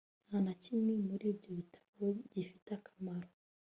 nta 0.27 0.37
na 0.45 0.53
kimwe 0.63 0.93
muri 1.07 1.23
ibyo 1.33 1.51
bitabo 1.59 2.05
gifite 2.31 2.69
akamaro 2.79 3.29